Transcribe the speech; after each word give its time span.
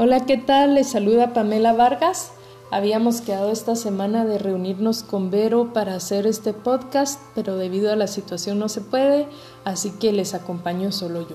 Hola, 0.00 0.26
¿qué 0.26 0.36
tal? 0.36 0.76
Les 0.76 0.90
saluda 0.90 1.32
Pamela 1.32 1.72
Vargas. 1.72 2.30
Habíamos 2.70 3.20
quedado 3.20 3.50
esta 3.50 3.74
semana 3.74 4.24
de 4.24 4.38
reunirnos 4.38 5.02
con 5.02 5.32
Vero 5.32 5.72
para 5.72 5.96
hacer 5.96 6.24
este 6.24 6.52
podcast, 6.52 7.20
pero 7.34 7.56
debido 7.56 7.90
a 7.92 7.96
la 7.96 8.06
situación 8.06 8.60
no 8.60 8.68
se 8.68 8.80
puede, 8.80 9.26
así 9.64 9.90
que 9.90 10.12
les 10.12 10.34
acompaño 10.34 10.92
solo 10.92 11.28
yo. 11.28 11.34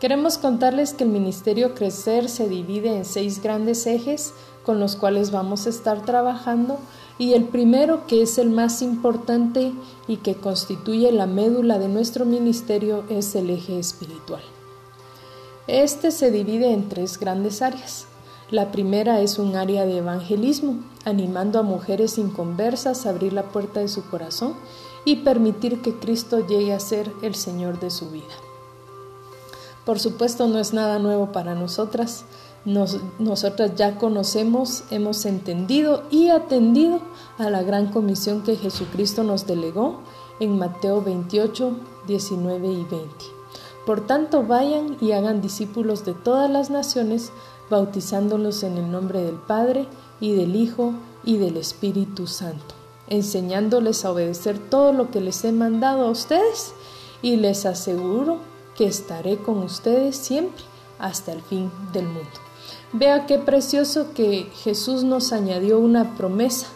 Queremos 0.00 0.36
contarles 0.36 0.94
que 0.94 1.04
el 1.04 1.10
Ministerio 1.10 1.76
Crecer 1.76 2.28
se 2.28 2.48
divide 2.48 2.96
en 2.96 3.04
seis 3.04 3.40
grandes 3.40 3.86
ejes 3.86 4.34
con 4.64 4.80
los 4.80 4.96
cuales 4.96 5.30
vamos 5.30 5.68
a 5.68 5.70
estar 5.70 6.04
trabajando 6.04 6.76
y 7.18 7.34
el 7.34 7.44
primero, 7.44 8.04
que 8.08 8.22
es 8.22 8.38
el 8.38 8.50
más 8.50 8.82
importante 8.82 9.70
y 10.08 10.16
que 10.16 10.34
constituye 10.34 11.12
la 11.12 11.26
médula 11.26 11.78
de 11.78 11.86
nuestro 11.86 12.24
ministerio, 12.24 13.04
es 13.08 13.36
el 13.36 13.48
eje 13.48 13.78
espiritual. 13.78 14.42
Este 15.72 16.10
se 16.10 16.32
divide 16.32 16.72
en 16.72 16.88
tres 16.88 17.20
grandes 17.20 17.62
áreas. 17.62 18.06
La 18.50 18.72
primera 18.72 19.20
es 19.20 19.38
un 19.38 19.54
área 19.54 19.86
de 19.86 19.98
evangelismo, 19.98 20.80
animando 21.04 21.60
a 21.60 21.62
mujeres 21.62 22.18
inconversas 22.18 23.06
a 23.06 23.10
abrir 23.10 23.32
la 23.32 23.44
puerta 23.44 23.78
de 23.78 23.86
su 23.86 24.02
corazón 24.10 24.54
y 25.04 25.16
permitir 25.22 25.80
que 25.80 25.94
Cristo 25.94 26.44
llegue 26.44 26.72
a 26.72 26.80
ser 26.80 27.12
el 27.22 27.36
Señor 27.36 27.78
de 27.78 27.90
su 27.90 28.10
vida. 28.10 28.34
Por 29.86 30.00
supuesto 30.00 30.48
no 30.48 30.58
es 30.58 30.72
nada 30.72 30.98
nuevo 30.98 31.30
para 31.30 31.54
nosotras. 31.54 32.24
nosotras 32.64 33.76
ya 33.76 33.96
conocemos, 33.96 34.82
hemos 34.90 35.24
entendido 35.24 36.02
y 36.10 36.30
atendido 36.30 36.98
a 37.38 37.48
la 37.48 37.62
gran 37.62 37.92
comisión 37.92 38.42
que 38.42 38.56
Jesucristo 38.56 39.22
nos 39.22 39.46
delegó 39.46 40.00
en 40.40 40.58
Mateo 40.58 41.00
28, 41.00 41.76
19 42.08 42.66
y 42.66 42.84
20. 42.86 43.29
Por 43.90 44.06
tanto, 44.06 44.44
vayan 44.44 44.98
y 45.00 45.10
hagan 45.10 45.40
discípulos 45.40 46.04
de 46.04 46.14
todas 46.14 46.48
las 46.48 46.70
naciones, 46.70 47.32
bautizándolos 47.70 48.62
en 48.62 48.76
el 48.76 48.88
nombre 48.88 49.20
del 49.20 49.34
Padre 49.34 49.88
y 50.20 50.32
del 50.32 50.54
Hijo 50.54 50.94
y 51.24 51.38
del 51.38 51.56
Espíritu 51.56 52.28
Santo, 52.28 52.76
enseñándoles 53.08 54.04
a 54.04 54.12
obedecer 54.12 54.60
todo 54.60 54.92
lo 54.92 55.10
que 55.10 55.20
les 55.20 55.44
he 55.44 55.50
mandado 55.50 56.06
a 56.06 56.10
ustedes 56.12 56.72
y 57.20 57.34
les 57.34 57.66
aseguro 57.66 58.38
que 58.76 58.86
estaré 58.86 59.38
con 59.38 59.58
ustedes 59.58 60.14
siempre 60.14 60.62
hasta 61.00 61.32
el 61.32 61.42
fin 61.42 61.72
del 61.92 62.04
mundo. 62.04 62.30
Vea 62.92 63.26
qué 63.26 63.38
precioso 63.38 64.14
que 64.14 64.52
Jesús 64.62 65.02
nos 65.02 65.32
añadió 65.32 65.80
una 65.80 66.14
promesa, 66.16 66.68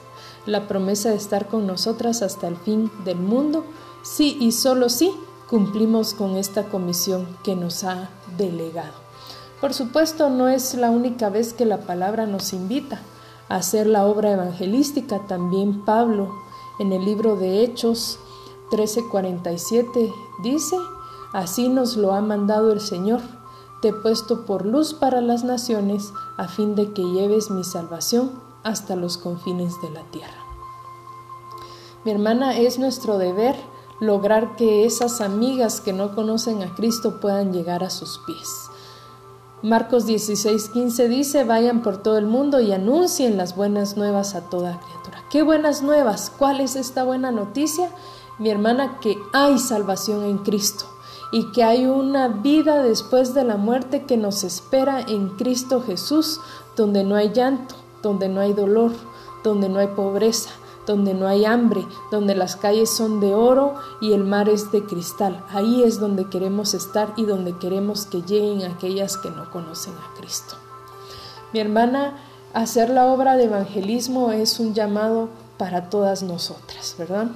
la 0.46 0.66
promesa 0.66 1.10
de 1.10 1.16
estar 1.16 1.46
con 1.46 1.64
nosotras 1.64 2.22
hasta 2.22 2.48
el 2.48 2.56
fin 2.56 2.90
del 3.04 3.18
mundo, 3.18 3.64
sí 4.02 4.36
y 4.40 4.50
solo 4.50 4.88
sí 4.88 5.12
cumplimos 5.48 6.14
con 6.14 6.36
esta 6.36 6.64
comisión 6.64 7.26
que 7.42 7.56
nos 7.56 7.84
ha 7.84 8.10
delegado. 8.36 8.92
Por 9.60 9.72
supuesto, 9.72 10.30
no 10.30 10.48
es 10.48 10.74
la 10.74 10.90
única 10.90 11.30
vez 11.30 11.52
que 11.52 11.64
la 11.64 11.78
palabra 11.78 12.26
nos 12.26 12.52
invita 12.52 13.00
a 13.48 13.56
hacer 13.56 13.86
la 13.86 14.06
obra 14.06 14.32
evangelística. 14.32 15.26
También 15.26 15.84
Pablo, 15.84 16.34
en 16.78 16.92
el 16.92 17.04
libro 17.04 17.36
de 17.36 17.62
Hechos 17.62 18.18
13:47, 18.70 20.12
dice, 20.42 20.76
Así 21.32 21.68
nos 21.68 21.96
lo 21.96 22.14
ha 22.14 22.20
mandado 22.20 22.72
el 22.72 22.80
Señor, 22.80 23.20
te 23.82 23.88
he 23.88 23.92
puesto 23.92 24.46
por 24.46 24.64
luz 24.64 24.94
para 24.94 25.20
las 25.20 25.44
naciones, 25.44 26.12
a 26.36 26.48
fin 26.48 26.74
de 26.74 26.92
que 26.92 27.02
lleves 27.02 27.50
mi 27.50 27.64
salvación 27.64 28.32
hasta 28.62 28.96
los 28.96 29.18
confines 29.18 29.80
de 29.82 29.90
la 29.90 30.02
tierra. 30.10 30.44
Mi 32.04 32.12
hermana, 32.12 32.56
es 32.56 32.78
nuestro 32.78 33.18
deber 33.18 33.56
lograr 34.00 34.56
que 34.56 34.84
esas 34.84 35.20
amigas 35.20 35.80
que 35.80 35.92
no 35.92 36.14
conocen 36.14 36.62
a 36.62 36.74
Cristo 36.74 37.20
puedan 37.20 37.52
llegar 37.52 37.84
a 37.84 37.90
sus 37.90 38.18
pies. 38.26 38.70
Marcos 39.62 40.06
16:15 40.06 41.08
dice, 41.08 41.44
vayan 41.44 41.82
por 41.82 41.96
todo 41.96 42.18
el 42.18 42.26
mundo 42.26 42.60
y 42.60 42.72
anuncien 42.72 43.38
las 43.38 43.56
buenas 43.56 43.96
nuevas 43.96 44.34
a 44.34 44.42
toda 44.50 44.78
criatura. 44.78 45.24
¿Qué 45.30 45.42
buenas 45.42 45.82
nuevas? 45.82 46.30
¿Cuál 46.36 46.60
es 46.60 46.76
esta 46.76 47.02
buena 47.04 47.30
noticia? 47.30 47.88
Mi 48.38 48.50
hermana, 48.50 48.98
que 49.00 49.16
hay 49.32 49.58
salvación 49.58 50.24
en 50.24 50.38
Cristo 50.38 50.84
y 51.32 51.50
que 51.52 51.64
hay 51.64 51.86
una 51.86 52.28
vida 52.28 52.82
después 52.82 53.32
de 53.32 53.44
la 53.44 53.56
muerte 53.56 54.04
que 54.04 54.16
nos 54.16 54.44
espera 54.44 55.00
en 55.00 55.30
Cristo 55.30 55.82
Jesús, 55.82 56.40
donde 56.76 57.02
no 57.02 57.16
hay 57.16 57.32
llanto, 57.32 57.74
donde 58.02 58.28
no 58.28 58.40
hay 58.40 58.52
dolor, 58.52 58.92
donde 59.42 59.68
no 59.68 59.78
hay 59.78 59.88
pobreza, 59.88 60.50
donde 60.86 61.14
no 61.14 61.26
hay 61.26 61.44
hambre, 61.44 61.86
donde 62.10 62.34
las 62.34 62.56
calles 62.56 62.90
son 62.90 63.20
de 63.20 63.34
oro 63.34 63.74
y 64.00 64.12
el 64.12 64.24
mar 64.24 64.48
es 64.48 64.70
de 64.72 64.84
cristal. 64.84 65.44
Ahí 65.50 65.82
es 65.82 65.98
donde 65.98 66.28
queremos 66.28 66.74
estar 66.74 67.12
y 67.16 67.24
donde 67.24 67.56
queremos 67.56 68.06
que 68.06 68.22
lleguen 68.22 68.70
aquellas 68.70 69.16
que 69.16 69.30
no 69.30 69.50
conocen 69.50 69.94
a 69.94 70.18
Cristo. 70.18 70.56
Mi 71.52 71.60
hermana, 71.60 72.16
hacer 72.52 72.90
la 72.90 73.06
obra 73.06 73.36
de 73.36 73.44
evangelismo 73.44 74.32
es 74.32 74.60
un 74.60 74.74
llamado 74.74 75.28
para 75.56 75.88
todas 75.88 76.22
nosotras, 76.22 76.96
¿verdad? 76.98 77.28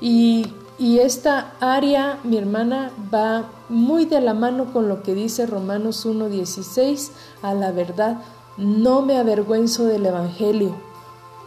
Y, 0.00 0.52
y 0.78 0.98
esta 0.98 1.52
área, 1.60 2.18
mi 2.22 2.36
hermana, 2.36 2.92
va 3.12 3.46
muy 3.68 4.04
de 4.04 4.20
la 4.20 4.34
mano 4.34 4.72
con 4.72 4.88
lo 4.88 5.02
que 5.02 5.14
dice 5.14 5.46
Romanos 5.46 6.06
1.16, 6.06 7.10
a 7.42 7.54
la 7.54 7.72
verdad, 7.72 8.18
no 8.56 9.02
me 9.02 9.18
avergüenzo 9.18 9.84
del 9.84 10.06
Evangelio 10.06 10.85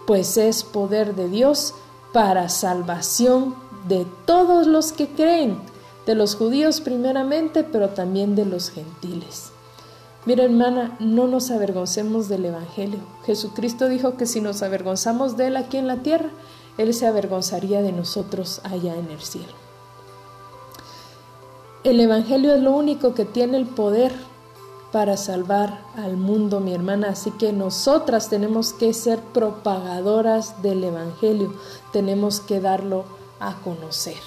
pues 0.09 0.37
es 0.37 0.63
poder 0.63 1.13
de 1.13 1.29
Dios 1.29 1.75
para 2.13 2.49
salvación 2.49 3.53
de 3.87 4.07
todos 4.25 4.65
los 4.65 4.91
que 4.91 5.07
creen, 5.07 5.59
de 6.07 6.15
los 6.15 6.35
judíos 6.35 6.81
primeramente, 6.81 7.63
pero 7.63 7.89
también 7.89 8.33
de 8.33 8.43
los 8.43 8.71
gentiles. 8.71 9.51
Mira 10.25 10.45
hermana, 10.45 10.97
no 10.99 11.27
nos 11.27 11.51
avergoncemos 11.51 12.27
del 12.27 12.45
Evangelio. 12.45 12.97
Jesucristo 13.27 13.87
dijo 13.87 14.17
que 14.17 14.25
si 14.25 14.41
nos 14.41 14.63
avergonzamos 14.63 15.37
de 15.37 15.45
Él 15.45 15.57
aquí 15.57 15.77
en 15.77 15.85
la 15.85 15.97
tierra, 15.97 16.31
Él 16.79 16.91
se 16.95 17.05
avergonzaría 17.05 17.83
de 17.83 17.91
nosotros 17.91 18.61
allá 18.63 18.95
en 18.95 19.11
el 19.11 19.21
cielo. 19.21 19.53
El 21.83 21.99
Evangelio 21.99 22.55
es 22.55 22.63
lo 22.63 22.71
único 22.71 23.13
que 23.13 23.25
tiene 23.25 23.57
el 23.57 23.67
poder 23.67 24.11
para 24.91 25.17
salvar 25.17 25.79
al 25.95 26.17
mundo, 26.17 26.59
mi 26.59 26.73
hermana. 26.73 27.09
Así 27.09 27.31
que 27.31 27.53
nosotras 27.53 28.29
tenemos 28.29 28.73
que 28.73 28.93
ser 28.93 29.19
propagadoras 29.19 30.61
del 30.61 30.83
Evangelio, 30.83 31.53
tenemos 31.93 32.39
que 32.39 32.59
darlo 32.59 33.05
a 33.39 33.55
conocer. 33.61 34.17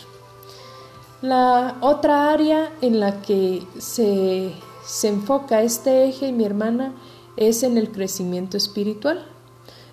La 1.20 1.76
otra 1.80 2.32
área 2.32 2.72
en 2.80 2.98
la 2.98 3.22
que 3.22 3.66
se, 3.78 4.52
se 4.84 5.08
enfoca 5.08 5.62
este 5.62 6.06
eje, 6.06 6.32
mi 6.32 6.44
hermana, 6.44 6.94
es 7.36 7.62
en 7.62 7.78
el 7.78 7.90
crecimiento 7.90 8.56
espiritual. 8.56 9.24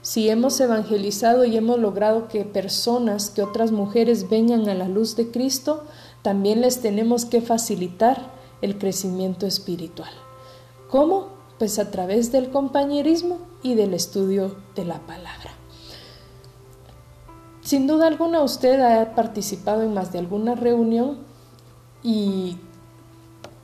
Si 0.02 0.30
hemos 0.30 0.60
evangelizado 0.60 1.46
y 1.46 1.58
hemos 1.58 1.78
logrado 1.78 2.30
que 2.30 2.46
personas, 2.46 3.30
que 3.30 3.44
otras 3.44 3.72
mujeres 3.72 4.30
vengan 4.30 4.68
a 4.70 4.74
la 4.74 4.88
luz 4.88 5.16
de 5.16 5.30
Cristo, 5.30 5.84
también 6.22 6.62
les 6.62 6.82
tenemos 6.82 7.26
que 7.26 7.42
facilitar 7.42 8.32
el 8.62 8.78
crecimiento 8.78 9.46
espiritual. 9.46 10.10
¿Cómo? 10.90 11.28
Pues 11.60 11.78
a 11.78 11.92
través 11.92 12.32
del 12.32 12.50
compañerismo 12.50 13.38
y 13.62 13.76
del 13.76 13.94
estudio 13.94 14.56
de 14.76 14.86
la 14.86 15.00
palabra. 15.00 15.52
Sin 17.62 17.86
duda 17.86 18.08
alguna 18.08 18.42
usted 18.42 18.80
ha 18.82 19.14
participado 19.14 19.84
en 19.84 19.94
más 19.94 20.12
de 20.12 20.20
alguna 20.20 20.56
reunión 20.56 21.20
y 22.02 22.58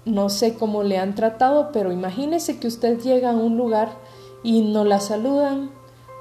no 0.05 0.29
sé 0.29 0.53
cómo 0.53 0.83
le 0.83 0.99
han 0.99 1.15
tratado, 1.15 1.71
pero 1.71 1.91
imagínese 1.91 2.59
que 2.59 2.67
usted 2.67 2.99
llega 3.01 3.31
a 3.31 3.35
un 3.35 3.57
lugar 3.57 3.89
y 4.43 4.61
no 4.61 4.83
la 4.83 4.99
saludan, 4.99 5.71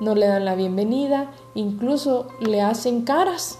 no 0.00 0.14
le 0.14 0.26
dan 0.26 0.47
la 0.47 0.54
bienvenida, 0.54 1.32
incluso 1.54 2.28
le 2.41 2.62
hacen 2.62 3.03
caras 3.03 3.59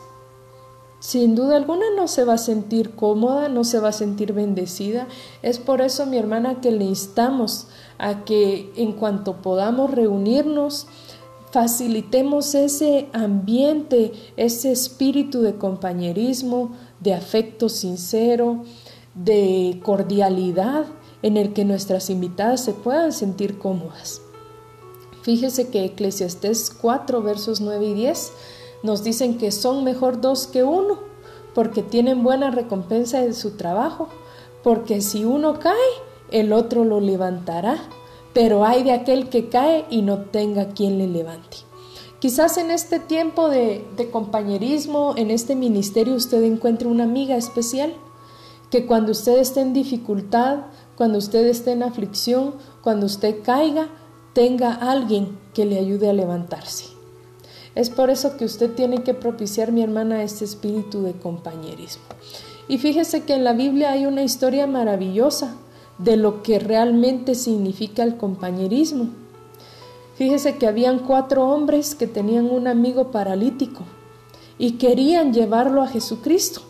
sin 1.04 1.34
duda 1.34 1.56
alguna 1.56 1.84
no 1.94 2.09
se 2.09 2.25
va 2.25 2.32
a 2.32 2.38
sentir 2.38 2.92
cómoda, 2.92 3.50
no 3.50 3.65
se 3.65 3.78
va 3.78 3.91
a 3.91 3.92
sentir 3.92 4.32
bendecida. 4.32 5.06
Es 5.42 5.59
por 5.59 5.82
eso, 5.82 6.06
mi 6.06 6.16
hermana, 6.16 6.62
que 6.62 6.70
le 6.70 6.87
instamos 6.87 7.66
a 7.98 8.25
que 8.25 8.72
en 8.77 8.92
cuanto 8.92 9.42
podamos 9.42 9.91
reunirnos, 9.91 10.86
facilitemos 11.51 12.54
ese 12.54 13.10
ambiente, 13.12 14.12
ese 14.39 14.72
espíritu 14.72 15.42
de 15.42 15.56
compañerismo, 15.56 16.72
de 17.01 17.12
afecto 17.12 17.68
sincero, 17.68 18.65
de 19.15 19.83
cordialidad 19.84 20.86
en 21.21 21.36
el 21.36 21.53
que 21.53 21.66
nuestras 21.66 22.09
invitadas 22.09 22.65
se 22.65 22.72
puedan 22.72 23.12
sentir 23.12 23.59
cómodas. 23.59 24.22
Fíjese 25.21 25.68
que 25.68 25.84
Eclesiastés 25.84 26.71
4 26.80 27.21
versos 27.21 27.60
9 27.60 27.89
y 27.89 27.92
10 27.92 28.33
nos 28.84 29.03
dicen 29.03 29.36
que 29.36 29.51
son 29.51 29.83
mejor 29.83 30.21
dos 30.21 30.47
que 30.47 30.63
uno, 30.63 31.01
porque 31.57 31.83
tienen 31.83 32.22
buena 32.22 32.53
recompensa 32.53 33.21
de 33.21 33.33
su 33.33 33.57
trabajo, 33.57 34.09
porque 34.63 35.01
si 35.01 35.25
uno 35.25 35.59
cae, 35.59 35.75
el 36.31 36.53
otro 36.53 36.84
lo 36.84 37.01
levantará, 37.01 37.78
pero 38.33 38.65
hay 38.65 38.84
de 38.84 38.92
aquel 38.92 39.28
que 39.28 39.48
cae 39.48 39.86
y 39.91 40.03
no 40.03 40.19
tenga 40.19 40.69
quien 40.69 40.98
le 40.98 41.09
levante. 41.09 41.57
Quizás 42.21 42.57
en 42.59 42.71
este 42.71 43.01
tiempo 43.01 43.48
de, 43.48 43.84
de 43.97 44.09
compañerismo, 44.09 45.15
en 45.16 45.33
este 45.33 45.57
ministerio, 45.57 46.15
usted 46.15 46.45
encuentre 46.45 46.86
una 46.86 47.03
amiga 47.03 47.36
especial 47.36 47.92
que 48.71 48.86
cuando 48.86 49.10
usted 49.10 49.39
esté 49.39 49.60
en 49.60 49.72
dificultad 49.72 50.66
cuando 50.97 51.19
usted 51.19 51.47
esté 51.47 51.72
en 51.72 51.83
aflicción, 51.83 52.54
cuando 52.83 53.07
usted 53.07 53.42
caiga, 53.42 53.89
tenga 54.33 54.72
alguien 54.72 55.39
que 55.53 55.65
le 55.65 55.78
ayude 55.78 56.09
a 56.09 56.13
levantarse. 56.13 56.94
Es 57.74 57.91
por 57.91 58.10
eso 58.10 58.36
que 58.36 58.44
usted 58.44 58.72
tiene 58.72 59.03
que 59.03 59.15
propiciar, 59.15 59.72
mi 59.72 59.82
hermana, 59.82 60.22
este 60.22 60.44
espíritu 60.44 61.03
de 61.03 61.12
compañerismo. 61.12 62.04
Y 62.68 62.78
fíjese 62.78 63.24
que 63.24 63.34
en 63.34 63.44
la 63.44 63.53
Biblia 63.53 63.92
hay 63.92 64.06
una 64.06 64.22
historia 64.22 64.66
maravillosa 64.66 65.56
de 65.98 66.16
lo 66.16 66.42
que 66.42 66.59
realmente 66.59 67.34
significa 67.34 68.03
el 68.03 68.16
compañerismo. 68.16 69.09
Fíjese 70.15 70.56
que 70.56 70.66
habían 70.66 71.00
cuatro 71.00 71.48
hombres 71.48 71.94
que 71.94 72.06
tenían 72.06 72.50
un 72.50 72.68
amigo 72.68 73.10
paralítico 73.10 73.82
y 74.59 74.72
querían 74.72 75.32
llevarlo 75.32 75.82
a 75.82 75.88
Jesucristo, 75.88 76.62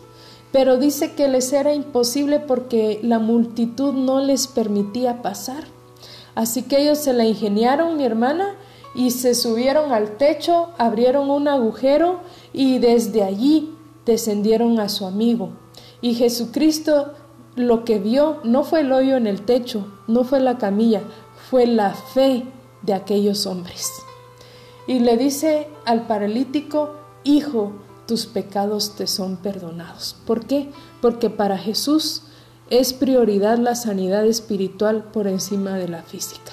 pero 0.51 0.77
dice 0.77 1.13
que 1.13 1.27
les 1.27 1.53
era 1.53 1.73
imposible 1.73 2.39
porque 2.39 2.99
la 3.03 3.19
multitud 3.19 3.93
no 3.93 4.19
les 4.19 4.47
permitía 4.47 5.21
pasar. 5.21 5.65
Así 6.33 6.63
que 6.63 6.81
ellos 6.81 6.97
se 6.97 7.13
la 7.13 7.25
ingeniaron, 7.25 7.97
mi 7.97 8.03
hermana, 8.03 8.55
y 8.95 9.11
se 9.11 9.35
subieron 9.35 9.91
al 9.91 10.17
techo, 10.17 10.69
abrieron 10.77 11.29
un 11.29 11.47
agujero 11.47 12.21
y 12.53 12.79
desde 12.79 13.23
allí 13.23 13.75
descendieron 14.05 14.79
a 14.79 14.89
su 14.89 15.05
amigo. 15.05 15.49
Y 16.01 16.15
Jesucristo 16.15 17.13
lo 17.55 17.85
que 17.85 17.99
vio 17.99 18.39
no 18.43 18.63
fue 18.63 18.81
el 18.81 18.91
hoyo 18.91 19.15
en 19.15 19.27
el 19.27 19.41
techo, 19.41 19.87
no 20.07 20.23
fue 20.23 20.39
la 20.39 20.57
camilla, 20.57 21.01
fue 21.49 21.65
la 21.67 21.93
fe 21.93 22.45
de 22.81 22.93
aquellos 22.93 23.45
hombres. 23.45 23.89
Y 24.87 24.99
le 24.99 25.17
dice 25.17 25.67
al 25.85 26.05
paralítico, 26.07 26.95
Hijo, 27.23 27.71
tus 28.07 28.27
pecados 28.27 28.95
te 28.95 29.07
son 29.07 29.37
perdonados. 29.37 30.15
¿Por 30.27 30.45
qué? 30.45 30.69
Porque 31.01 31.31
para 31.31 31.57
Jesús 31.57 32.23
es 32.69 32.93
prioridad 32.93 33.57
la 33.57 33.73
sanidad 33.73 34.25
espiritual 34.25 35.05
por 35.05 35.27
encima 35.27 35.75
de 35.75 35.87
la 35.87 36.03
física. 36.03 36.51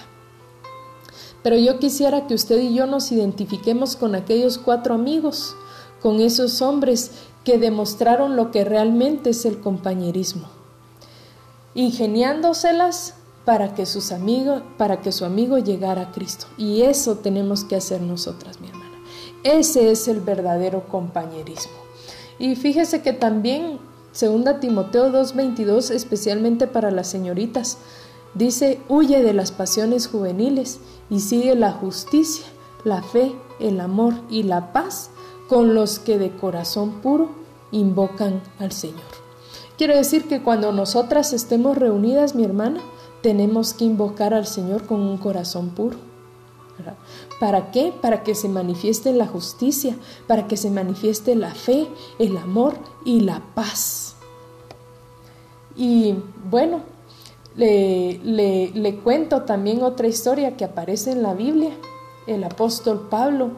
Pero 1.43 1.57
yo 1.57 1.79
quisiera 1.79 2.27
que 2.27 2.35
usted 2.35 2.61
y 2.61 2.75
yo 2.75 2.87
nos 2.87 3.11
identifiquemos 3.11 3.97
con 3.97 4.15
aquellos 4.15 4.59
cuatro 4.59 4.95
amigos, 4.95 5.57
con 6.01 6.21
esos 6.21 6.63
hombres 6.63 7.11
que 7.45 7.59
demostraron 7.59 8.37
lo 8.37 8.51
que 8.51 8.65
realmente 8.65 9.31
es 9.31 9.45
el 9.45 9.61
compañerismo, 9.61 10.49
ingeniándoselas 11.75 13.15
para 13.45 13.75
que 13.75 13.87
sus 13.87 14.13
amigos, 14.13 14.63
para 14.79 15.01
que 15.01 15.11
su 15.11 15.25
amigo 15.25 15.59
llegara 15.59 16.03
a 16.03 16.13
Cristo. 16.13 16.47
Y 16.57 16.83
eso 16.83 17.17
tenemos 17.17 17.65
que 17.65 17.77
hacer 17.77 18.01
nosotras, 18.01 18.61
mi 18.61 18.69
hermana. 18.69 18.99
Ese 19.43 19.91
es 19.91 20.07
el 20.07 20.21
verdadero 20.21 20.87
compañerismo. 20.87 21.73
Y 22.39 22.55
fíjese 22.55 23.03
que 23.03 23.13
también 23.13 23.81
2 24.19 24.61
Timoteo 24.61 25.11
2:22, 25.11 25.91
especialmente 25.91 26.67
para 26.67 26.91
las 26.91 27.09
señoritas, 27.09 27.79
dice, 28.35 28.81
huye 28.89 29.23
de 29.23 29.33
las 29.33 29.53
pasiones 29.53 30.07
juveniles 30.09 30.81
y 31.11 31.21
sigue 31.21 31.55
la 31.55 31.73
justicia, 31.73 32.47
la 32.85 33.03
fe, 33.03 33.35
el 33.61 33.81
amor 33.81 34.15
y 34.31 34.43
la 34.43 34.73
paz 34.73 35.11
con 35.49 35.75
los 35.75 35.99
que 35.99 36.19
de 36.19 36.35
corazón 36.37 37.01
puro 37.03 37.31
invocan 37.71 38.43
al 38.59 38.73
Señor. 38.73 39.01
Quiero 39.77 39.97
decir 39.97 40.29
que 40.29 40.43
cuando 40.43 40.73
nosotras 40.73 41.33
estemos 41.33 41.77
reunidas, 41.77 42.35
mi 42.35 42.45
hermana, 42.45 42.81
tenemos 43.23 43.75
que 43.75 43.85
invocar 43.85 44.35
al 44.35 44.47
Señor 44.47 44.87
con 44.87 45.01
un 45.01 45.17
corazón 45.17 45.71
puro. 45.71 45.97
¿Para 47.39 47.71
qué? 47.71 47.93
Para 48.01 48.23
que 48.23 48.35
se 48.35 48.49
manifieste 48.49 49.13
la 49.13 49.27
justicia, 49.27 49.97
para 50.27 50.47
que 50.47 50.57
se 50.57 50.71
manifieste 50.71 51.35
la 51.35 51.55
fe, 51.55 51.89
el 52.19 52.37
amor 52.37 52.75
y 53.05 53.21
la 53.21 53.43
paz. 53.55 54.17
Y 55.77 56.15
bueno, 56.51 56.83
le, 57.57 58.71
le, 58.75 58.97
cuento 58.97 59.43
también 59.43 59.83
otra 59.83 60.09
historia 60.09 60.57
que 60.57 60.65
aparece 60.65 61.13
en 61.13 61.23
la 61.23 61.35
Biblia, 61.35 61.71
el 62.27 62.45
apóstol 62.45 63.09
Pablo. 63.11 63.51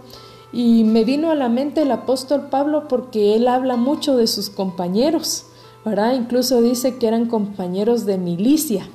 Y 0.53 0.85
me 0.85 1.05
vino 1.05 1.31
a 1.31 1.35
la 1.35 1.49
mente 1.49 1.83
el 1.83 1.91
apóstol 1.91 2.49
Pablo 2.49 2.87
porque 2.89 3.35
él 3.35 3.49
habla 3.49 3.77
mucho 3.77 4.17
de 4.17 4.27
sus 4.27 4.51
compañeros, 4.51 5.47
¿verdad? 5.85 6.15
Incluso 6.15 6.63
dice 6.63 6.97
que 6.97 7.09
eran 7.09 7.27
compañeros 7.27 8.07
de 8.07 8.19
milicia. 8.19 8.89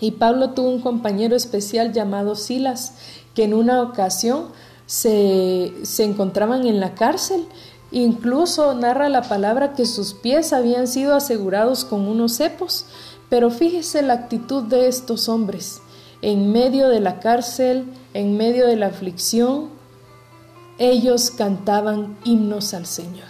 Y 0.00 0.12
Pablo 0.12 0.50
tuvo 0.50 0.68
un 0.68 0.80
compañero 0.80 1.34
especial 1.34 1.92
llamado 1.92 2.36
Silas, 2.36 2.94
que 3.34 3.44
en 3.44 3.54
una 3.54 3.82
ocasión 3.82 4.48
se, 4.86 5.72
se 5.82 6.04
encontraban 6.04 6.66
en 6.66 6.80
la 6.80 6.94
cárcel. 6.94 7.46
Incluso 7.90 8.74
narra 8.74 9.08
la 9.08 9.22
palabra 9.22 9.74
que 9.74 9.86
sus 9.86 10.12
pies 10.12 10.52
habían 10.52 10.86
sido 10.86 11.14
asegurados 11.14 11.84
con 11.84 12.08
unos 12.08 12.36
cepos 12.36 12.86
pero 13.28 13.50
fíjese 13.50 14.02
la 14.02 14.14
actitud 14.14 14.62
de 14.62 14.88
estos 14.88 15.28
hombres. 15.28 15.80
En 16.22 16.52
medio 16.52 16.88
de 16.88 17.00
la 17.00 17.20
cárcel, 17.20 17.84
en 18.14 18.36
medio 18.36 18.66
de 18.66 18.76
la 18.76 18.86
aflicción, 18.86 19.68
ellos 20.78 21.30
cantaban 21.30 22.16
himnos 22.24 22.74
al 22.74 22.86
Señor. 22.86 23.28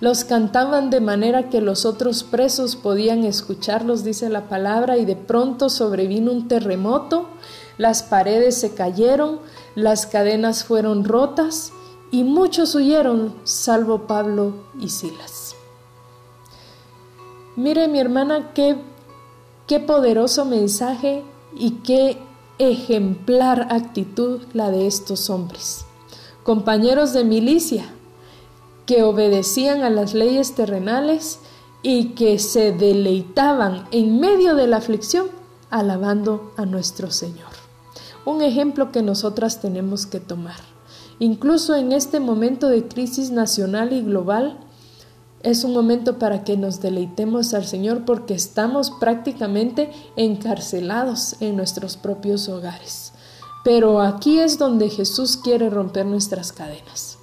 Los 0.00 0.24
cantaban 0.24 0.90
de 0.90 1.00
manera 1.00 1.48
que 1.48 1.60
los 1.60 1.86
otros 1.86 2.24
presos 2.24 2.76
podían 2.76 3.24
escucharlos, 3.24 4.04
dice 4.04 4.28
la 4.28 4.48
palabra, 4.48 4.98
y 4.98 5.04
de 5.04 5.16
pronto 5.16 5.70
sobrevino 5.70 6.32
un 6.32 6.48
terremoto, 6.48 7.28
las 7.78 8.02
paredes 8.02 8.56
se 8.56 8.74
cayeron, 8.74 9.40
las 9.74 10.06
cadenas 10.06 10.64
fueron 10.64 11.04
rotas, 11.04 11.72
y 12.10 12.22
muchos 12.22 12.74
huyeron, 12.74 13.34
salvo 13.44 14.06
Pablo 14.06 14.52
y 14.78 14.88
Silas. 14.90 15.53
Mire 17.56 17.86
mi 17.86 18.00
hermana 18.00 18.52
qué, 18.52 18.76
qué 19.68 19.78
poderoso 19.78 20.44
mensaje 20.44 21.22
y 21.56 21.72
qué 21.84 22.18
ejemplar 22.58 23.68
actitud 23.70 24.42
la 24.52 24.70
de 24.70 24.86
estos 24.86 25.30
hombres, 25.30 25.86
compañeros 26.42 27.12
de 27.12 27.24
milicia, 27.24 27.84
que 28.86 29.04
obedecían 29.04 29.82
a 29.82 29.90
las 29.90 30.14
leyes 30.14 30.54
terrenales 30.54 31.38
y 31.82 32.10
que 32.10 32.38
se 32.38 32.72
deleitaban 32.72 33.86
en 33.92 34.18
medio 34.18 34.56
de 34.56 34.66
la 34.66 34.78
aflicción 34.78 35.28
alabando 35.70 36.52
a 36.56 36.66
nuestro 36.66 37.10
Señor. 37.10 37.50
Un 38.24 38.42
ejemplo 38.42 38.90
que 38.90 39.02
nosotras 39.02 39.60
tenemos 39.60 40.06
que 40.06 40.18
tomar. 40.18 40.60
Incluso 41.18 41.76
en 41.76 41.92
este 41.92 42.20
momento 42.20 42.68
de 42.68 42.88
crisis 42.88 43.30
nacional 43.30 43.92
y 43.92 44.02
global, 44.02 44.58
es 45.44 45.62
un 45.62 45.74
momento 45.74 46.18
para 46.18 46.42
que 46.42 46.56
nos 46.56 46.80
deleitemos 46.80 47.52
al 47.52 47.66
Señor 47.66 48.06
porque 48.06 48.32
estamos 48.32 48.90
prácticamente 48.90 49.90
encarcelados 50.16 51.36
en 51.40 51.54
nuestros 51.54 51.98
propios 51.98 52.48
hogares. 52.48 53.12
Pero 53.62 54.00
aquí 54.00 54.40
es 54.40 54.58
donde 54.58 54.88
Jesús 54.88 55.36
quiere 55.36 55.68
romper 55.68 56.06
nuestras 56.06 56.52
cadenas. 56.52 57.18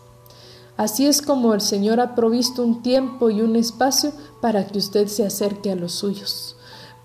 Así 0.78 1.08
es 1.08 1.24
como 1.24 1.56
el 1.56 1.62
Señor 1.62 2.00
ha 2.00 2.14
provisto 2.14 2.64
un 2.64 2.84
tiempo 2.84 3.32
y 3.32 3.42
un 3.42 3.56
espacio 3.56 4.12
para 4.40 4.68
que 4.68 4.78
usted 4.78 5.08
se 5.08 5.26
acerque 5.26 5.72
a 5.72 5.76
los 5.76 5.92
suyos, 5.92 6.56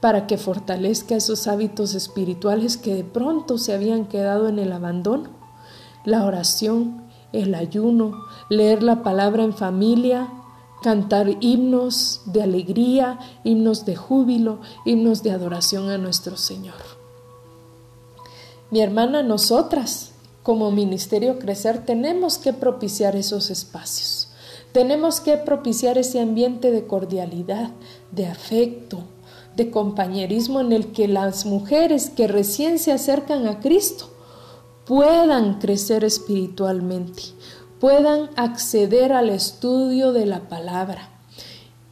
para 0.00 0.26
que 0.26 0.36
fortalezca 0.36 1.16
esos 1.16 1.46
hábitos 1.46 1.94
espirituales 1.94 2.76
que 2.76 2.94
de 2.94 3.04
pronto 3.04 3.56
se 3.56 3.72
habían 3.72 4.04
quedado 4.04 4.48
en 4.48 4.58
el 4.58 4.70
abandono. 4.70 5.30
La 6.04 6.26
oración, 6.26 7.04
el 7.32 7.54
ayuno, 7.54 8.12
leer 8.50 8.82
la 8.82 9.02
palabra 9.02 9.44
en 9.44 9.54
familia, 9.54 10.28
cantar 10.86 11.38
himnos 11.40 12.20
de 12.26 12.44
alegría, 12.44 13.18
himnos 13.42 13.84
de 13.86 13.96
júbilo, 13.96 14.60
himnos 14.84 15.24
de 15.24 15.32
adoración 15.32 15.90
a 15.90 15.98
nuestro 15.98 16.36
Señor. 16.36 16.76
Mi 18.70 18.82
hermana, 18.82 19.24
nosotras, 19.24 20.12
como 20.44 20.70
Ministerio 20.70 21.40
Crecer, 21.40 21.84
tenemos 21.84 22.38
que 22.38 22.52
propiciar 22.52 23.16
esos 23.16 23.50
espacios. 23.50 24.28
Tenemos 24.70 25.18
que 25.18 25.36
propiciar 25.36 25.98
ese 25.98 26.20
ambiente 26.20 26.70
de 26.70 26.86
cordialidad, 26.86 27.70
de 28.12 28.28
afecto, 28.28 29.00
de 29.56 29.72
compañerismo 29.72 30.60
en 30.60 30.70
el 30.70 30.92
que 30.92 31.08
las 31.08 31.46
mujeres 31.46 32.10
que 32.10 32.28
recién 32.28 32.78
se 32.78 32.92
acercan 32.92 33.48
a 33.48 33.58
Cristo 33.58 34.08
puedan 34.84 35.58
crecer 35.58 36.04
espiritualmente, 36.04 37.24
puedan 37.80 38.30
acceder 38.36 39.12
al 39.12 39.30
estudio 39.30 40.12
de 40.12 40.26
la 40.26 40.48
palabra. 40.48 41.10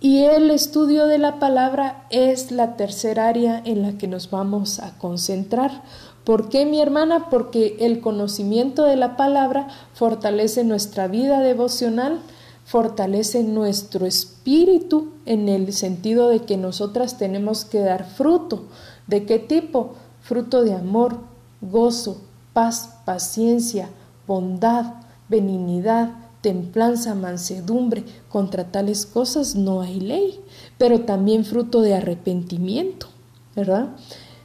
Y 0.00 0.24
el 0.24 0.50
estudio 0.50 1.06
de 1.06 1.16
la 1.16 1.38
palabra 1.38 2.06
es 2.10 2.50
la 2.50 2.76
tercera 2.76 3.26
área 3.26 3.62
en 3.64 3.82
la 3.82 3.96
que 3.96 4.06
nos 4.06 4.30
vamos 4.30 4.78
a 4.78 4.98
concentrar. 4.98 5.82
¿Por 6.24 6.50
qué, 6.50 6.66
mi 6.66 6.80
hermana? 6.80 7.30
Porque 7.30 7.76
el 7.80 8.00
conocimiento 8.00 8.84
de 8.84 8.96
la 8.96 9.16
palabra 9.16 9.68
fortalece 9.94 10.62
nuestra 10.62 11.08
vida 11.08 11.40
devocional, 11.40 12.20
fortalece 12.64 13.44
nuestro 13.44 14.04
espíritu 14.04 15.12
en 15.26 15.48
el 15.48 15.72
sentido 15.72 16.28
de 16.28 16.40
que 16.40 16.56
nosotras 16.56 17.16
tenemos 17.16 17.64
que 17.64 17.80
dar 17.80 18.04
fruto. 18.04 18.64
¿De 19.06 19.24
qué 19.24 19.38
tipo? 19.38 19.94
Fruto 20.20 20.64
de 20.64 20.74
amor, 20.74 21.18
gozo, 21.60 22.20
paz, 22.52 23.00
paciencia, 23.04 23.88
bondad, 24.26 25.03
benignidad, 25.28 26.10
templanza, 26.40 27.14
mansedumbre, 27.14 28.04
contra 28.28 28.64
tales 28.64 29.06
cosas 29.06 29.54
no 29.54 29.80
hay 29.80 30.00
ley, 30.00 30.40
pero 30.78 31.00
también 31.00 31.44
fruto 31.44 31.80
de 31.80 31.94
arrepentimiento. 31.94 33.08
¿verdad? 33.54 33.88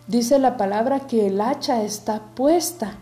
Dice 0.07 0.39
la 0.39 0.57
palabra 0.57 1.07
que 1.07 1.27
el 1.27 1.41
hacha 1.41 1.83
está 1.83 2.21
puesta 2.35 2.97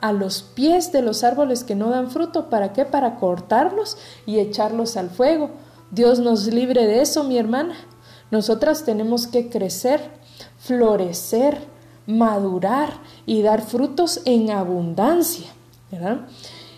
a 0.00 0.12
los 0.12 0.42
pies 0.42 0.92
de 0.92 1.02
los 1.02 1.24
árboles 1.24 1.64
que 1.64 1.74
no 1.74 1.90
dan 1.90 2.10
fruto. 2.10 2.50
¿Para 2.50 2.72
qué? 2.72 2.84
Para 2.84 3.16
cortarlos 3.16 3.96
y 4.26 4.38
echarlos 4.38 4.96
al 4.96 5.10
fuego. 5.10 5.50
Dios 5.90 6.18
nos 6.18 6.46
libre 6.46 6.86
de 6.86 7.02
eso, 7.02 7.24
mi 7.24 7.38
hermana. 7.38 7.74
Nosotras 8.30 8.84
tenemos 8.84 9.26
que 9.26 9.48
crecer, 9.48 10.00
florecer, 10.58 11.58
madurar 12.06 12.94
y 13.26 13.42
dar 13.42 13.62
frutos 13.62 14.22
en 14.24 14.50
abundancia, 14.50 15.46
¿verdad? 15.90 16.20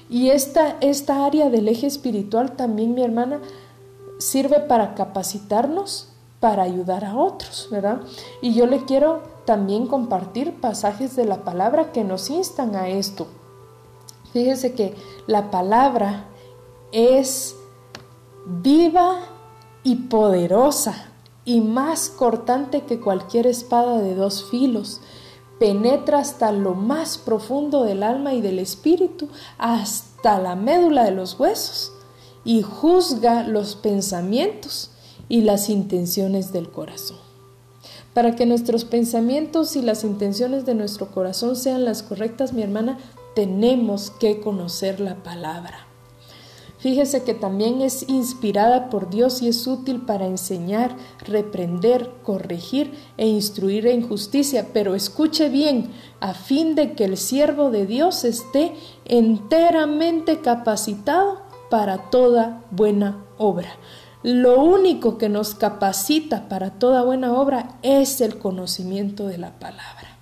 Y 0.08 0.30
esta, 0.30 0.76
esta 0.80 1.24
área 1.24 1.50
del 1.50 1.68
eje 1.68 1.86
espiritual 1.86 2.56
también, 2.56 2.94
mi 2.94 3.02
hermana, 3.02 3.40
sirve 4.18 4.60
para 4.60 4.94
capacitarnos 4.94 6.08
para 6.40 6.62
ayudar 6.62 7.04
a 7.06 7.16
otros, 7.16 7.68
¿verdad? 7.70 8.02
Y 8.42 8.52
yo 8.52 8.66
le 8.66 8.84
quiero 8.84 9.22
también 9.46 9.86
compartir 9.86 10.60
pasajes 10.60 11.16
de 11.16 11.24
la 11.24 11.42
palabra 11.42 11.90
que 11.90 12.04
nos 12.04 12.28
instan 12.28 12.76
a 12.76 12.88
esto. 12.88 13.26
Fíjese 14.32 14.74
que 14.74 14.94
la 15.26 15.50
palabra 15.50 16.26
es 16.92 17.56
viva 18.46 19.20
y 19.84 19.96
poderosa 19.96 21.08
y 21.44 21.60
más 21.60 22.10
cortante 22.10 22.82
que 22.82 23.00
cualquier 23.00 23.46
espada 23.46 23.98
de 23.98 24.14
dos 24.14 24.44
filos. 24.50 25.00
Penetra 25.58 26.18
hasta 26.18 26.52
lo 26.52 26.74
más 26.74 27.18
profundo 27.18 27.84
del 27.84 28.02
alma 28.02 28.34
y 28.34 28.40
del 28.40 28.58
espíritu, 28.58 29.28
hasta 29.58 30.38
la 30.38 30.56
médula 30.56 31.04
de 31.04 31.12
los 31.12 31.38
huesos, 31.38 31.92
y 32.44 32.62
juzga 32.62 33.44
los 33.44 33.76
pensamientos 33.76 34.90
y 35.28 35.42
las 35.42 35.68
intenciones 35.68 36.52
del 36.52 36.70
corazón. 36.70 37.18
Para 38.12 38.36
que 38.36 38.46
nuestros 38.46 38.84
pensamientos 38.84 39.76
y 39.76 39.82
las 39.82 40.04
intenciones 40.04 40.66
de 40.66 40.74
nuestro 40.74 41.10
corazón 41.10 41.56
sean 41.56 41.84
las 41.84 42.02
correctas, 42.02 42.52
mi 42.52 42.62
hermana, 42.62 42.98
tenemos 43.34 44.10
que 44.10 44.40
conocer 44.40 45.00
la 45.00 45.16
palabra. 45.22 45.86
Fíjese 46.84 47.22
que 47.24 47.32
también 47.32 47.80
es 47.80 48.10
inspirada 48.10 48.90
por 48.90 49.08
Dios 49.08 49.40
y 49.40 49.48
es 49.48 49.66
útil 49.66 50.02
para 50.02 50.26
enseñar, 50.26 50.94
reprender, 51.20 52.10
corregir 52.22 52.92
e 53.16 53.26
instruir 53.26 53.86
en 53.86 54.06
justicia. 54.06 54.68
Pero 54.74 54.94
escuche 54.94 55.48
bien, 55.48 55.92
a 56.20 56.34
fin 56.34 56.74
de 56.74 56.92
que 56.92 57.06
el 57.06 57.16
siervo 57.16 57.70
de 57.70 57.86
Dios 57.86 58.24
esté 58.24 58.74
enteramente 59.06 60.42
capacitado 60.42 61.40
para 61.70 62.10
toda 62.10 62.60
buena 62.70 63.24
obra. 63.38 63.70
Lo 64.22 64.62
único 64.62 65.16
que 65.16 65.30
nos 65.30 65.54
capacita 65.54 66.50
para 66.50 66.72
toda 66.72 67.02
buena 67.02 67.32
obra 67.32 67.78
es 67.80 68.20
el 68.20 68.36
conocimiento 68.36 69.26
de 69.26 69.38
la 69.38 69.58
palabra. 69.58 70.18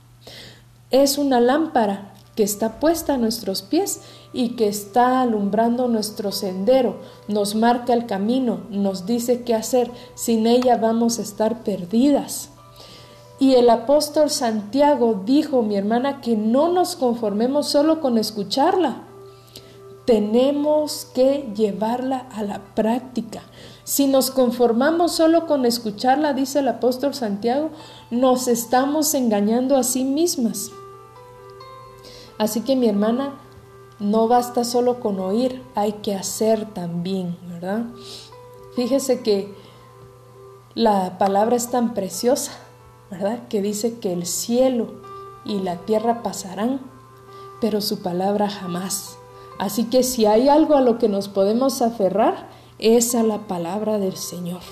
Es 0.93 1.19
una 1.19 1.41
lámpara 1.41 2.12
que 2.35 2.43
está 2.43 2.81
puesta 2.81 3.15
a 3.15 3.19
nuestros 3.19 3.63
pies 3.63 4.01
y 4.33 4.51
que 4.51 4.69
está 4.69 5.21
alumbrando 5.21 5.89
nuestro 5.89 6.33
sendero, 6.33 6.97
nos 7.29 7.55
marca 7.55 7.93
el 7.93 8.07
camino, 8.07 8.61
nos 8.71 9.05
dice 9.07 9.43
qué 9.43 9.55
hacer, 9.55 9.91
sin 10.15 10.47
ella 10.47 10.77
vamos 10.77 11.19
a 11.19 11.23
estar 11.23 11.63
perdidas. 11.63 12.49
Y 13.39 13.55
el 13.55 13.69
apóstol 13.71 14.31
Santiago 14.31 15.23
dijo, 15.27 15.63
mi 15.63 15.77
hermana, 15.77 16.21
que 16.21 16.37
no 16.37 16.69
nos 16.69 16.97
conformemos 16.97 17.69
solo 17.69 18.01
con 18.01 18.17
escucharla, 18.17 19.03
tenemos 20.07 21.07
que 21.15 21.51
llevarla 21.55 22.27
a 22.33 22.43
la 22.43 22.61
práctica. 22.75 23.43
Si 23.85 24.07
nos 24.07 24.31
conformamos 24.31 25.13
solo 25.13 25.47
con 25.47 25.67
escucharla, 25.67 26.33
dice 26.33 26.61
el 26.61 26.69
apóstol 26.69 27.15
Santiago, 27.15 27.71
nos 28.11 28.49
estamos 28.49 29.13
engañando 29.15 29.77
a 29.77 29.83
sí 29.83 30.05
mismas. 30.05 30.71
Así 32.39 32.63
que 32.63 32.77
mi 32.77 32.89
hermana, 32.89 33.35
no 33.99 34.29
basta 34.29 34.65
solo 34.65 35.01
con 35.01 35.21
oír, 35.21 35.63
hay 35.75 35.93
que 35.93 36.15
hacer 36.15 36.67
también, 36.73 37.37
¿verdad? 37.49 37.85
Fíjese 38.75 39.23
que 39.23 39.55
la 40.75 41.19
palabra 41.19 41.57
es 41.57 41.71
tan 41.71 41.95
preciosa, 41.95 42.53
¿verdad? 43.11 43.47
Que 43.49 43.61
dice 43.61 43.99
que 43.99 44.13
el 44.13 44.27
cielo 44.27 44.95
y 45.45 45.59
la 45.59 45.77
tierra 45.79 46.23
pasarán, 46.23 46.81
pero 47.61 47.81
su 47.81 48.03
palabra 48.03 48.49
jamás. 48.49 49.19
Así 49.59 49.85
que 49.85 50.03
si 50.03 50.27
hay 50.27 50.49
algo 50.49 50.75
a 50.75 50.81
lo 50.81 50.99
que 50.99 51.09
nos 51.09 51.29
podemos 51.29 51.83
aferrar, 51.83 52.49
es 52.79 53.15
a 53.15 53.23
la 53.23 53.47
palabra 53.47 53.99
del 53.99 54.17
Señor. 54.17 54.63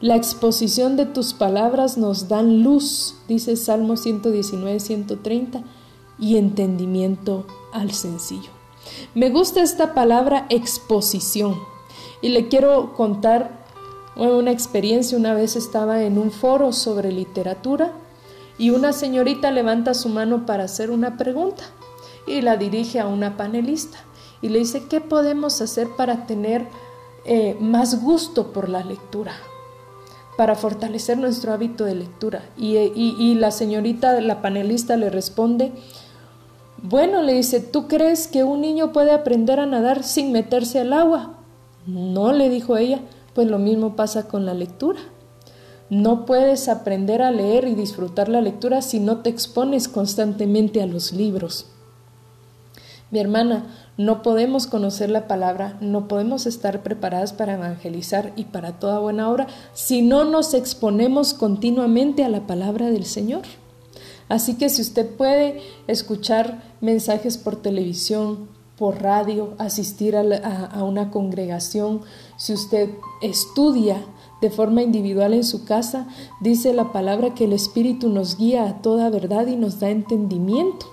La 0.00 0.14
exposición 0.14 0.96
de 0.96 1.06
tus 1.06 1.34
palabras 1.34 1.98
nos 1.98 2.28
dan 2.28 2.62
luz, 2.62 3.16
dice 3.28 3.56
Salmo 3.56 3.96
119, 3.96 4.78
130, 4.78 5.62
y 6.18 6.36
entendimiento 6.36 7.46
al 7.72 7.92
sencillo. 7.92 8.50
Me 9.14 9.30
gusta 9.30 9.62
esta 9.62 9.94
palabra 9.94 10.46
exposición 10.48 11.56
y 12.20 12.28
le 12.30 12.48
quiero 12.48 12.94
contar 12.94 13.64
una 14.16 14.50
experiencia. 14.50 15.18
Una 15.18 15.34
vez 15.34 15.56
estaba 15.56 16.02
en 16.02 16.18
un 16.18 16.30
foro 16.30 16.72
sobre 16.72 17.12
literatura 17.12 17.92
y 18.58 18.70
una 18.70 18.92
señorita 18.92 19.50
levanta 19.50 19.94
su 19.94 20.08
mano 20.08 20.46
para 20.46 20.64
hacer 20.64 20.90
una 20.90 21.16
pregunta 21.16 21.64
y 22.26 22.40
la 22.40 22.56
dirige 22.56 23.00
a 23.00 23.06
una 23.06 23.36
panelista 23.36 23.98
y 24.42 24.48
le 24.48 24.58
dice, 24.60 24.84
¿qué 24.88 25.00
podemos 25.00 25.60
hacer 25.60 25.88
para 25.96 26.26
tener 26.26 26.66
eh, 27.24 27.56
más 27.60 28.02
gusto 28.02 28.52
por 28.52 28.68
la 28.68 28.84
lectura? 28.84 29.32
para 30.36 30.54
fortalecer 30.54 31.18
nuestro 31.18 31.52
hábito 31.52 31.84
de 31.84 31.94
lectura. 31.94 32.42
Y, 32.56 32.76
y, 32.76 33.34
la 33.34 33.50
señorita, 33.50 34.20
la 34.20 34.42
panelista, 34.42 34.96
le 34.96 35.10
responde, 35.10 35.72
bueno, 36.82 37.22
le 37.22 37.34
dice, 37.34 37.60
¿tú 37.60 37.88
crees 37.88 38.28
que 38.28 38.44
un 38.44 38.60
niño 38.60 38.92
puede 38.92 39.12
aprender 39.12 39.60
a 39.60 39.66
nadar 39.66 40.02
sin 40.04 40.32
meterse 40.32 40.80
al 40.80 40.92
agua? 40.92 41.38
No, 41.86 42.32
le 42.32 42.48
dijo 42.50 42.76
ella, 42.76 43.00
pues 43.34 43.48
lo 43.48 43.58
mismo 43.58 43.96
pasa 43.96 44.28
con 44.28 44.44
la 44.44 44.54
lectura. 44.54 45.00
No 45.88 46.26
puedes 46.26 46.68
aprender 46.68 47.22
a 47.22 47.30
leer 47.30 47.68
y 47.68 47.74
disfrutar 47.74 48.28
la 48.28 48.40
lectura 48.40 48.82
si 48.82 48.98
no 48.98 49.18
te 49.18 49.30
expones 49.30 49.88
constantemente 49.88 50.82
a 50.82 50.86
los 50.86 51.12
libros. 51.12 51.66
Mi 53.12 53.20
hermana, 53.20 53.66
no 53.96 54.20
podemos 54.22 54.66
conocer 54.66 55.10
la 55.10 55.28
palabra, 55.28 55.78
no 55.80 56.08
podemos 56.08 56.46
estar 56.46 56.82
preparadas 56.82 57.32
para 57.32 57.54
evangelizar 57.54 58.32
y 58.34 58.44
para 58.44 58.80
toda 58.80 58.98
buena 58.98 59.30
obra 59.30 59.46
si 59.74 60.02
no 60.02 60.24
nos 60.24 60.54
exponemos 60.54 61.32
continuamente 61.32 62.24
a 62.24 62.28
la 62.28 62.48
palabra 62.48 62.90
del 62.90 63.04
Señor. 63.04 63.42
Así 64.28 64.54
que 64.54 64.68
si 64.68 64.82
usted 64.82 65.08
puede 65.16 65.60
escuchar 65.86 66.62
mensajes 66.80 67.38
por 67.38 67.56
televisión, 67.56 68.48
por 68.76 69.00
radio, 69.02 69.54
asistir 69.58 70.16
a, 70.16 70.84
una 70.84 71.10
congregación, 71.10 72.02
si 72.36 72.52
usted 72.52 72.90
estudia 73.22 74.04
de 74.40 74.50
forma 74.50 74.82
individual 74.82 75.32
en 75.32 75.44
su 75.44 75.64
casa, 75.64 76.06
dice 76.40 76.74
la 76.74 76.92
palabra 76.92 77.34
que 77.34 77.44
el 77.44 77.52
Espíritu 77.52 78.10
nos 78.10 78.36
guía 78.36 78.66
a 78.66 78.82
toda 78.82 79.08
verdad 79.08 79.46
y 79.46 79.56
nos 79.56 79.80
da 79.80 79.88
entendimiento. 79.88 80.86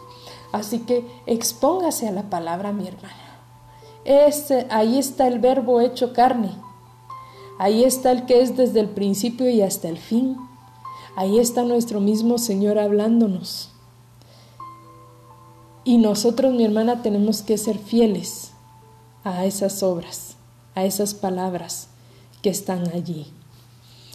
Así 0.53 0.79
que 0.79 1.05
expóngase 1.25 2.07
a 2.07 2.11
la 2.11 2.29
palabra, 2.29 2.71
mi 2.71 2.87
hermana. 2.87 3.41
Este, 4.05 4.67
ahí 4.69 4.97
está 4.97 5.27
el 5.27 5.39
verbo 5.39 5.81
hecho 5.81 6.13
carne. 6.13 6.51
Ahí 7.59 7.83
está 7.83 8.11
el 8.11 8.25
que 8.25 8.41
es 8.41 8.55
desde 8.55 8.79
el 8.79 8.89
principio 8.89 9.49
y 9.49 9.61
hasta 9.61 9.89
el 9.89 9.97
fin. 9.97 10.37
Ahí 11.15 11.37
está 11.37 11.63
nuestro 11.63 11.99
mismo 11.99 12.37
Señor 12.37 12.79
hablándonos. 12.79 13.69
Y 15.83 15.97
nosotros, 15.97 16.53
mi 16.53 16.63
hermana, 16.63 17.01
tenemos 17.01 17.41
que 17.41 17.57
ser 17.57 17.77
fieles 17.77 18.51
a 19.23 19.45
esas 19.45 19.83
obras, 19.83 20.37
a 20.75 20.85
esas 20.85 21.13
palabras 21.13 21.89
que 22.41 22.49
están 22.49 22.87
allí. 22.93 23.27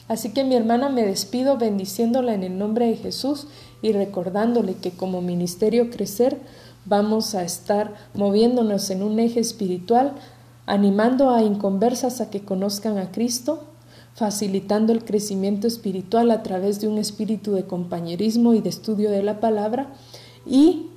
Así 0.09 0.31
que 0.31 0.43
mi 0.43 0.57
hermana 0.57 0.89
me 0.89 1.05
despido 1.05 1.59
bendiciéndola 1.59 2.35
en 2.35 2.43
el 2.43 2.59
nombre 2.59 2.87
de 2.87 2.97
Jesús 2.97 3.47
y 3.83 3.93
recordándole 3.93 4.75
que 4.75 4.91
como 4.91 5.21
ministerio 5.21 5.91
crecer 5.91 6.39
vamos 6.87 7.35
a 7.35 7.45
estar 7.45 7.95
moviéndonos 8.15 8.89
en 8.91 9.03
un 9.03 9.19
eje 9.19 9.41
espiritual, 9.41 10.15
animando 10.67 11.31
a 11.31 11.43
inconversas 11.43 12.21
a 12.21 12.31
que 12.31 12.45
conozcan 12.45 12.97
a 12.97 13.13
Cristo, 13.13 13.65
facilitando 14.19 14.93
el 14.93 15.05
crecimiento 15.05 15.69
espiritual 15.69 16.33
a 16.33 16.43
través 16.43 16.81
de 16.81 16.89
un 16.89 16.99
espíritu 16.99 17.53
de 17.53 17.67
compañerismo 17.67 18.53
y 18.53 18.61
de 18.61 18.69
estudio 18.69 19.13
de 19.13 19.23
la 19.23 19.39
palabra 19.39 19.93
y 20.45 20.89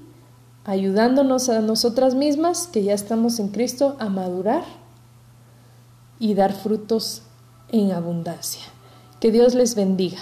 ayudándonos 0.65 1.49
a 1.49 1.61
nosotras 1.61 2.15
mismas, 2.15 2.65
que 2.65 2.83
ya 2.83 2.93
estamos 2.93 3.39
en 3.39 3.49
Cristo, 3.49 3.95
a 3.99 4.09
madurar 4.09 4.63
y 6.19 6.33
dar 6.33 6.51
frutos 6.53 7.21
en 7.69 7.91
abundancia. 7.91 8.63
Que 9.19 9.31
Dios 9.31 9.53
les 9.53 9.75
bendiga. 9.75 10.17